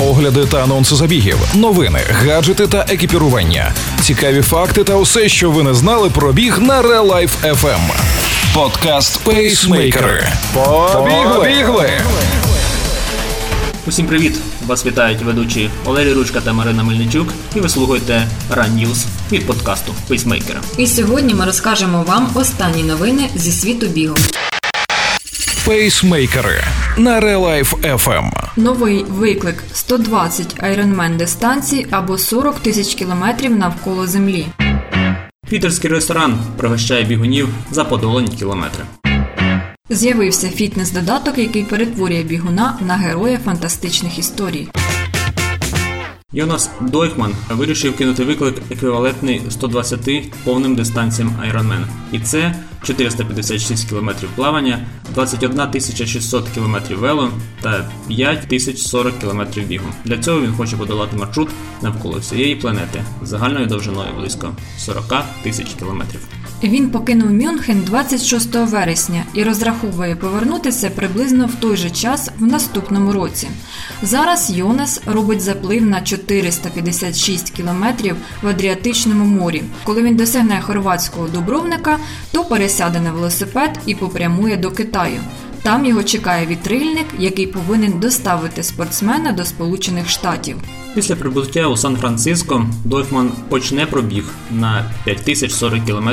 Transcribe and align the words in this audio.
огляди 0.00 0.46
та 0.46 0.62
анонси 0.62 0.96
забігів, 0.96 1.38
новини, 1.54 2.00
гаджети 2.10 2.66
та 2.66 2.86
екіпірування, 2.88 3.72
цікаві 4.00 4.42
факти 4.42 4.84
та 4.84 4.94
усе, 4.94 5.28
що 5.28 5.50
ви 5.50 5.62
не 5.62 5.74
знали 5.74 6.10
про 6.10 6.32
біг 6.32 6.58
на 6.60 6.82
Real 6.82 7.06
Life 7.06 7.54
FM. 7.54 7.80
Подкаст 8.54 9.18
Пейсмейкери. 9.24 10.28
Побігли! 10.54 11.90
Усім 13.86 14.06
привіт! 14.06 14.34
Вас 14.66 14.86
вітають 14.86 15.22
ведучі 15.22 15.70
Олері 15.84 16.12
Ручка 16.12 16.40
та 16.40 16.52
Марина 16.52 16.82
Мельничук, 16.82 17.28
і 17.54 17.60
ви 17.60 17.68
слухаєте 17.68 18.28
Run 18.50 18.74
News 18.74 19.04
від 19.32 19.46
подкасту 19.46 19.94
Пейсмейкера. 20.08 20.60
І 20.78 20.86
сьогодні 20.86 21.34
ми 21.34 21.44
розкажемо 21.44 22.02
вам 22.02 22.30
останні 22.34 22.82
новини 22.82 23.28
зі 23.34 23.52
світу 23.52 23.86
бігу. 23.86 24.16
Пейсмейкери 25.64 26.64
на 26.96 27.20
Real 27.20 27.40
Life 27.40 27.96
FM. 27.96 28.30
Новий 28.56 29.04
виклик 29.04 29.64
120 29.72 30.60
Ironman 30.62 31.16
дистанцій 31.16 31.86
або 31.90 32.18
40 32.18 32.58
тисяч 32.58 32.94
кілометрів 32.94 33.56
навколо 33.56 34.06
землі. 34.06 34.46
Пітерський 35.48 35.90
ресторан 35.90 36.38
пригощає 36.56 37.04
бігунів 37.04 37.48
за 37.70 37.84
подолані 37.84 38.28
кілометри. 38.28 38.84
З'явився 39.90 40.46
фітнес-додаток, 40.46 41.38
який 41.38 41.64
перетворює 41.64 42.22
бігуна 42.22 42.78
на 42.86 42.94
героя 42.94 43.38
фантастичних 43.44 44.18
історій. 44.18 44.68
Йонас 46.32 46.70
Дойхман 46.80 47.34
вирішив 47.50 47.96
кинути 47.96 48.24
виклик 48.24 48.54
еквівалентний 48.70 49.42
120 49.48 50.32
повним 50.44 50.74
дистанціям 50.74 51.32
Ironman. 51.50 51.84
І 52.12 52.18
це 52.18 52.54
456 52.86 53.88
км 53.88 54.10
плавання, 54.36 54.86
21 55.14 55.80
600 56.06 56.48
км 56.48 56.76
вело 56.94 57.30
та 57.60 57.90
5040 58.08 59.18
км 59.18 59.60
бігу. 59.60 59.86
Для 60.04 60.18
цього 60.18 60.40
він 60.40 60.52
хоче 60.52 60.76
подолати 60.76 61.16
маршрут 61.16 61.48
навколо 61.82 62.18
всієї 62.18 62.56
планети 62.56 63.04
загальною 63.22 63.66
довжиною 63.66 64.14
близько 64.18 64.56
40 64.78 65.14
тисяч 65.42 65.74
кілометрів. 65.78 66.20
Він 66.62 66.90
покинув 66.90 67.30
Мюнхен 67.30 67.80
26 67.80 68.54
вересня 68.54 69.24
і 69.34 69.42
розраховує 69.42 70.16
повернутися 70.16 70.90
приблизно 70.90 71.46
в 71.46 71.54
той 71.54 71.76
же 71.76 71.90
час 71.90 72.30
в 72.38 72.46
наступному 72.46 73.12
році. 73.12 73.48
Зараз 74.02 74.50
Йонас 74.50 75.00
робить 75.06 75.40
заплив 75.40 75.86
на 75.86 76.00
456 76.00 77.50
кілометрів 77.50 78.16
в 78.42 78.48
Адріатичному 78.48 79.24
морі. 79.24 79.62
Коли 79.84 80.02
він 80.02 80.16
досягне 80.16 80.60
хорватського 80.60 81.28
Дубровника, 81.28 81.98
то 82.32 82.44
пересяде 82.44 83.00
на 83.00 83.12
велосипед 83.12 83.78
і 83.86 83.94
попрямує 83.94 84.56
до 84.56 84.70
Китаю. 84.70 85.20
Там 85.62 85.86
його 85.86 86.02
чекає 86.02 86.46
вітрильник, 86.46 87.06
який 87.18 87.46
повинен 87.46 88.00
доставити 88.00 88.62
спортсмена 88.62 89.32
до 89.32 89.44
Сполучених 89.44 90.08
Штатів. 90.08 90.56
Після 90.96 91.16
прибуття 91.16 91.66
у 91.66 91.76
Сан-Франциско 91.76 92.66
Дойфман 92.84 93.32
почне 93.48 93.86
пробіг 93.86 94.24
на 94.50 94.90
5040 95.04 95.84
км 95.84 96.10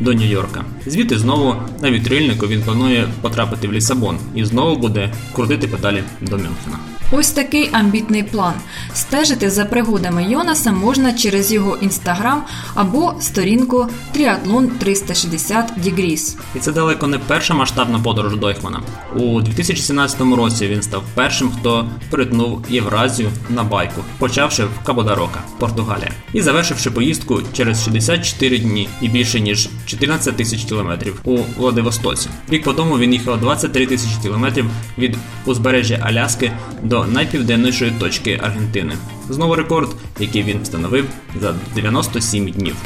до 0.00 0.10
Нью-Йорка. 0.10 0.64
Звідти 0.86 1.18
знову 1.18 1.54
на 1.82 1.90
вітрильнику 1.90 2.46
він 2.46 2.62
планує 2.62 3.08
потрапити 3.20 3.68
в 3.68 3.72
Лісабон 3.72 4.18
і 4.34 4.44
знову 4.44 4.76
буде 4.76 5.12
крутити 5.32 5.68
педалі 5.68 6.02
до 6.20 6.36
Мюнхена. 6.36 6.78
Ось 7.12 7.30
такий 7.30 7.70
амбітний 7.72 8.22
план. 8.22 8.54
Стежити 8.94 9.50
за 9.50 9.64
пригодами 9.64 10.24
Йонаса 10.30 10.72
можна 10.72 11.12
через 11.12 11.52
його 11.52 11.76
інстаграм 11.76 12.44
або 12.74 13.14
сторінку 13.20 13.86
Triathlon 14.16 14.68
360 14.78 15.72
Degrees. 15.78 16.36
І 16.54 16.58
це 16.58 16.72
далеко 16.72 17.06
не 17.06 17.18
перша 17.18 17.54
масштабна 17.54 17.98
подорож 17.98 18.36
Дойхмана. 18.36 18.82
У 19.16 19.40
2017 19.40 20.20
році 20.20 20.68
він 20.68 20.82
став 20.82 21.02
першим, 21.14 21.50
хто 21.58 21.88
перетнув 22.10 22.64
Євразію 22.68 23.30
на 23.48 23.64
байку, 23.64 24.00
почавши 24.24 24.64
в 24.64 24.86
Кабодарока, 24.86 25.40
Португалія, 25.58 26.10
і 26.32 26.42
завершивши 26.42 26.90
поїздку 26.90 27.42
через 27.52 27.84
64 27.84 28.58
дні 28.58 28.88
і 29.00 29.08
більше 29.08 29.40
ніж 29.40 29.68
14 29.86 30.36
тисяч 30.36 30.64
кілометрів 30.64 31.20
у 31.24 31.38
Владивостоці. 31.56 32.28
Рік 32.48 32.64
по 32.64 32.72
тому 32.72 32.98
він 32.98 33.12
їхав 33.12 33.40
23 33.40 33.86
тисячі 33.86 34.22
кілометрів 34.22 34.66
від 34.98 35.16
узбережжя 35.46 35.98
Аляски 36.02 36.52
до 36.82 37.04
найпівденнішої 37.04 37.90
точки 37.90 38.40
Аргентини. 38.42 38.94
Знову 39.28 39.54
рекорд, 39.54 39.88
який 40.20 40.42
він 40.42 40.62
встановив 40.62 41.06
за 41.40 41.54
97 41.74 42.48
днів. 42.48 42.76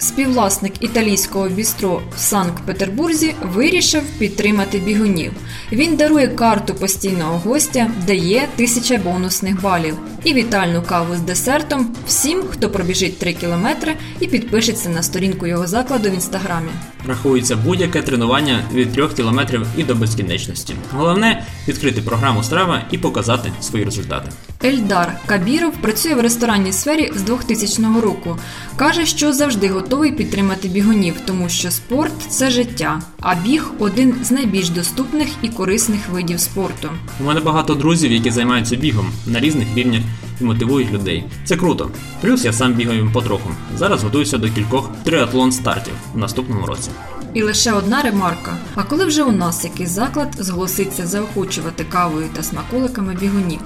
Співвласник 0.00 0.72
італійського 0.80 1.48
бістро 1.48 2.02
в 2.16 2.18
Санкт-Петербурзі 2.18 3.34
вирішив 3.42 4.02
підтримати 4.18 4.78
бігунів. 4.78 5.32
Він 5.72 5.96
дарує 5.96 6.28
карту 6.28 6.74
постійного 6.74 7.38
гостя, 7.38 7.90
дає 8.06 8.48
тисяча 8.56 8.98
бонусних 8.98 9.62
балів 9.62 9.96
і 10.24 10.34
вітальну 10.34 10.82
каву 10.82 11.16
з 11.16 11.20
десертом 11.20 11.96
всім, 12.06 12.42
хто 12.50 12.70
пробіжить 12.70 13.18
3 13.18 13.32
кілометри 13.32 13.94
і 14.20 14.26
підпишеться 14.26 14.88
на 14.88 15.02
сторінку 15.02 15.46
його 15.46 15.66
закладу 15.66 16.10
в 16.10 16.14
інстаграмі. 16.14 16.70
Рахується 17.08 17.56
будь-яке 17.56 18.02
тренування 18.02 18.62
від 18.72 18.92
3 18.92 19.08
кілометрів 19.08 19.66
і 19.76 19.84
до 19.84 19.94
безкінечності. 19.94 20.74
Головне 20.92 21.44
відкрити 21.68 22.02
програму 22.02 22.42
страва 22.42 22.82
і 22.90 22.98
показати 22.98 23.52
свої 23.60 23.84
результати. 23.84 24.30
Ельдар 24.64 25.12
Кабіров 25.26 25.72
працює 25.72 26.14
в 26.14 26.20
ресторанній 26.20 26.72
сфері 26.72 27.12
з 27.16 27.22
2000 27.22 27.82
року. 28.02 28.38
Каже, 28.76 29.06
що 29.06 29.32
завжди 29.32 29.68
готовий 29.68 29.87
підтримати 30.18 30.68
бігунів, 30.68 31.14
тому 31.26 31.48
що 31.48 31.70
спорт 31.70 32.12
це 32.28 32.50
життя, 32.50 33.02
а 33.20 33.34
біг 33.34 33.70
один 33.78 34.14
з 34.22 34.30
найбільш 34.30 34.68
доступних 34.68 35.28
і 35.42 35.48
корисних 35.48 36.08
видів 36.12 36.40
спорту. 36.40 36.90
У 37.20 37.24
мене 37.24 37.40
багато 37.40 37.74
друзів, 37.74 38.12
які 38.12 38.30
займаються 38.30 38.76
бігом 38.76 39.10
на 39.26 39.40
різних 39.40 39.68
рівнях 39.74 40.02
і 40.40 40.44
мотивують 40.44 40.92
людей. 40.92 41.24
Це 41.44 41.56
круто. 41.56 41.90
Плюс 42.20 42.44
я 42.44 42.52
сам 42.52 42.72
бігаю 42.72 43.10
потроху. 43.12 43.50
Зараз 43.76 44.04
готуюся 44.04 44.38
до 44.38 44.48
кількох 44.48 44.90
триатлон 45.04 45.52
стартів 45.52 45.94
в 46.14 46.18
наступному 46.18 46.66
році. 46.66 46.90
І 47.34 47.42
лише 47.42 47.72
одна 47.72 48.02
ремарка: 48.02 48.56
а 48.74 48.82
коли 48.82 49.04
вже 49.04 49.22
у 49.22 49.32
нас 49.32 49.64
якийсь 49.64 49.90
заклад 49.90 50.28
зголоситься 50.38 51.06
заохочувати 51.06 51.84
кавою 51.84 52.26
та 52.32 52.42
смаколиками 52.42 53.16
бігунів? 53.20 53.60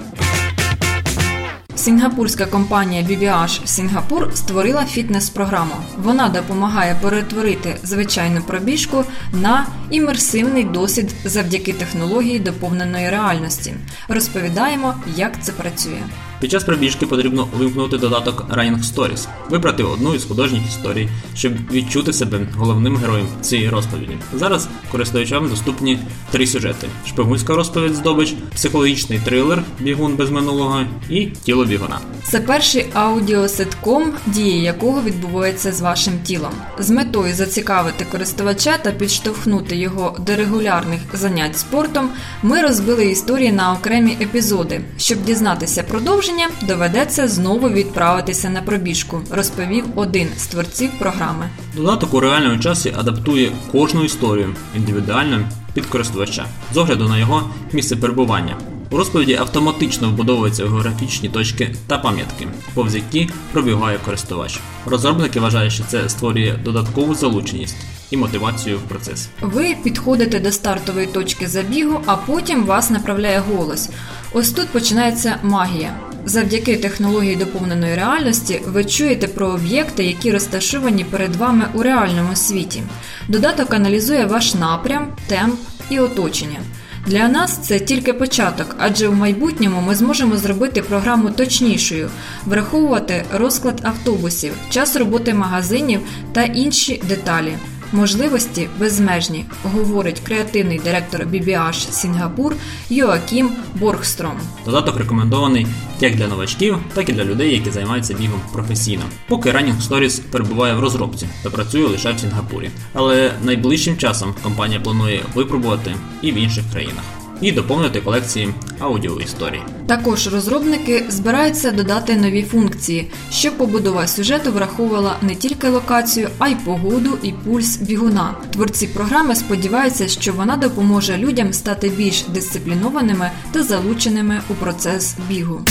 Сінгапурська 1.83 2.45
компанія 2.45 3.01
BBH 3.03 3.65
Сінгапур 3.65 4.31
створила 4.35 4.85
фітнес-програму. 4.85 5.73
Вона 5.97 6.29
допомагає 6.29 6.95
перетворити 7.01 7.75
звичайну 7.83 8.41
пробіжку 8.41 9.05
на 9.33 9.65
імерсивний 9.89 10.63
досвід 10.63 11.15
завдяки 11.25 11.73
технології 11.73 12.39
доповненої 12.39 13.09
реальності. 13.09 13.73
Розповідаємо, 14.07 14.93
як 15.15 15.43
це 15.43 15.51
працює. 15.51 16.01
Під 16.43 16.51
час 16.51 16.63
пробіжки 16.63 17.05
потрібно 17.05 17.47
вимкнути 17.57 17.97
додаток 17.97 18.45
Running 18.49 18.83
Stories, 18.83 19.27
вибрати 19.49 19.83
одну 19.83 20.15
із 20.15 20.25
художніх 20.25 20.67
історій, 20.67 21.09
щоб 21.35 21.53
відчути 21.71 22.13
себе 22.13 22.47
головним 22.57 22.97
героєм 22.97 23.27
цієї 23.41 23.69
розповіді. 23.69 24.17
Зараз 24.33 24.67
користувачам 24.91 25.49
доступні 25.49 25.99
три 26.31 26.47
сюжети: 26.47 26.87
шпигунська 27.07 27.55
розповідь 27.55 27.95
здобич, 27.95 28.33
психологічний 28.55 29.19
трилер 29.25 29.63
Бігун 29.79 30.15
без 30.15 30.29
минулого 30.29 30.85
і 31.09 31.25
тіло 31.25 31.65
бігуна. 31.65 31.99
Це 32.23 32.39
перший 32.39 32.85
аудіоситком, 32.93 34.13
дія 34.25 34.61
якого 34.61 35.01
відбувається 35.01 35.71
з 35.71 35.81
вашим 35.81 36.13
тілом, 36.23 36.51
з 36.79 36.89
метою 36.89 37.33
зацікавити 37.33 38.05
користувача 38.11 38.77
та 38.77 38.91
підштовхнути 38.91 39.75
його 39.75 40.17
до 40.19 40.35
регулярних 40.35 40.99
занять 41.13 41.57
спортом. 41.57 42.09
Ми 42.43 42.61
розбили 42.61 43.05
історії 43.05 43.51
на 43.51 43.73
окремі 43.73 44.17
епізоди, 44.21 44.81
щоб 44.97 45.23
дізнатися 45.23 45.83
продовження 45.83 46.32
доведеться 46.67 47.27
знову 47.27 47.69
відправитися 47.69 48.49
на 48.49 48.61
пробіжку, 48.61 49.21
розповів 49.31 49.85
один 49.95 50.27
з 50.37 50.47
творців 50.47 50.89
програми. 50.99 51.49
Додаток 51.75 52.13
у 52.13 52.19
реальному 52.19 52.59
часі 52.59 52.93
адаптує 52.97 53.51
кожну 53.71 54.03
історію 54.03 54.55
індивідуально 54.75 55.49
під 55.73 55.85
користувача 55.85 56.45
з 56.73 56.77
огляду 56.77 57.07
на 57.09 57.17
його 57.17 57.49
місце 57.71 57.95
перебування. 57.95 58.57
У 58.89 58.97
розповіді 58.97 59.35
автоматично 59.35 60.09
вбудовуються 60.09 60.63
географічні 60.63 61.29
точки 61.29 61.75
та 61.87 61.97
пам'ятки, 61.97 62.47
повз 62.73 62.95
які 62.95 63.29
пробігає 63.51 63.97
користувач. 64.05 64.59
Розробники 64.85 65.39
вважають, 65.39 65.73
що 65.73 65.83
це 65.87 66.09
створює 66.09 66.59
додаткову 66.63 67.15
залученість 67.15 67.75
і 68.11 68.17
мотивацію 68.17 68.77
в 68.77 68.81
процес. 68.81 69.29
Ви 69.41 69.75
підходите 69.83 70.39
до 70.39 70.51
стартової 70.51 71.07
точки 71.07 71.47
забігу, 71.47 72.01
а 72.05 72.15
потім 72.15 72.65
вас 72.65 72.89
направляє 72.89 73.39
голос. 73.39 73.89
Ось 74.33 74.51
тут 74.51 74.67
починається 74.67 75.37
магія. 75.43 75.93
Завдяки 76.25 76.77
технології 76.77 77.35
доповненої 77.35 77.95
реальності 77.95 78.61
ви 78.65 78.85
чуєте 78.85 79.27
про 79.27 79.47
об'єкти, 79.47 80.03
які 80.03 80.31
розташовані 80.31 81.03
перед 81.03 81.35
вами 81.35 81.65
у 81.73 81.81
реальному 81.83 82.35
світі. 82.35 82.83
Додаток 83.27 83.73
аналізує 83.73 84.25
ваш 84.25 84.53
напрям, 84.53 85.07
темп 85.27 85.59
і 85.89 85.99
оточення. 85.99 86.59
Для 87.07 87.27
нас 87.27 87.57
це 87.57 87.79
тільки 87.79 88.13
початок, 88.13 88.75
адже 88.79 89.07
в 89.07 89.15
майбутньому 89.15 89.81
ми 89.81 89.95
зможемо 89.95 90.37
зробити 90.37 90.81
програму 90.81 91.29
точнішою, 91.29 92.09
враховувати 92.45 93.25
розклад 93.33 93.79
автобусів, 93.83 94.53
час 94.69 94.95
роботи 94.95 95.33
магазинів 95.33 95.99
та 96.33 96.43
інші 96.43 97.01
деталі. 97.09 97.53
Можливості 97.93 98.69
безмежні, 98.79 99.45
говорить 99.63 100.19
креативний 100.19 100.79
директор 100.79 101.21
BBH 101.21 101.91
Сінгапур 101.91 102.55
Йоакім 102.89 103.51
Боргстром. 103.75 104.39
Додаток 104.65 104.97
рекомендований 104.97 105.67
як 105.99 106.15
для 106.15 106.27
новачків, 106.27 106.77
так 106.93 107.09
і 107.09 107.13
для 107.13 107.25
людей, 107.25 107.53
які 107.53 107.71
займаються 107.71 108.13
бігом 108.13 108.41
професійно. 108.53 109.03
Поки 109.27 109.51
Running 109.51 109.81
Stories 109.89 110.21
перебуває 110.31 110.73
в 110.73 110.79
розробці 110.79 111.27
та 111.43 111.49
працює 111.49 111.87
лише 111.87 112.11
в 112.11 112.19
Сінгапурі. 112.19 112.69
Але 112.93 113.31
найближчим 113.43 113.97
часом 113.97 114.35
компанія 114.43 114.79
планує 114.79 115.21
випробувати 115.35 115.95
і 116.21 116.31
в 116.31 116.35
інших 116.35 116.63
країнах. 116.71 117.22
І 117.43 117.51
доповнити 117.51 118.01
колекції 118.01 118.49
аудіоісторій. 118.79 119.61
Також 119.87 120.27
розробники 120.27 121.03
збираються 121.09 121.71
додати 121.71 122.15
нові 122.15 122.43
функції, 122.43 123.11
щоб 123.31 123.57
побудова 123.57 124.07
сюжету 124.07 124.51
враховувала 124.51 125.15
не 125.21 125.35
тільки 125.35 125.67
локацію, 125.67 126.29
а 126.39 126.47
й 126.47 126.55
погоду 126.55 127.17
і 127.23 127.31
пульс 127.31 127.77
бігуна. 127.77 128.35
Творці 128.53 128.87
програми 128.87 129.35
сподіваються, 129.35 130.07
що 130.07 130.33
вона 130.33 130.55
допоможе 130.55 131.17
людям 131.17 131.53
стати 131.53 131.89
більш 131.89 132.21
дисциплінованими 132.21 133.31
та 133.51 133.63
залученими 133.63 134.41
у 134.49 134.53
процес 134.53 135.15
бігу. 135.29 135.61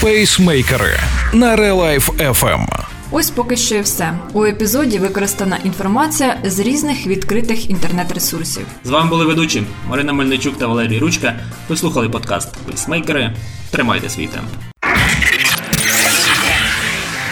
Пейсмейкери 0.00 1.00
на 1.32 1.56
Релайф 1.56 2.10
FM. 2.10 2.87
Ось 3.10 3.30
поки 3.30 3.56
що 3.56 3.74
і 3.74 3.80
все. 3.80 4.12
У 4.32 4.44
епізоді 4.44 4.98
використана 4.98 5.58
інформація 5.64 6.36
з 6.44 6.58
різних 6.58 7.06
відкритих 7.06 7.70
інтернет-ресурсів. 7.70 8.66
З 8.84 8.90
вами 8.90 9.10
були 9.10 9.24
ведучі 9.24 9.62
Марина 9.88 10.12
Мельничук 10.12 10.58
та 10.58 10.66
Валерій 10.66 10.98
Ручка. 10.98 11.34
Ви 11.68 11.76
слухали 11.76 12.08
подкаст 12.08 12.56
Пейсмейкери. 12.66 13.32
Тримайте 13.70 14.08
свій 14.08 14.26
темп. 14.26 14.48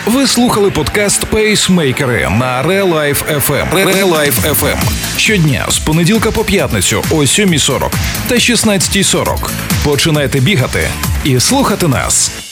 Ви 0.07 0.27
слухали 0.27 0.71
подкаст 0.71 1.25
Пейсмейкери 1.25 2.29
на 2.39 2.63
FM. 2.63 3.75
Релайф 3.95 4.47
FM. 4.47 4.79
Щодня 5.17 5.67
з 5.69 5.79
понеділка 5.79 6.31
по 6.31 6.45
п'ятницю 6.45 7.05
о 7.11 7.15
7.40 7.15 7.91
та 8.29 8.35
16.40. 8.35 9.51
Починайте 9.85 10.41
бігати 10.41 10.89
і 11.25 11.41
слухати 11.41 11.89
нас. 11.89 12.46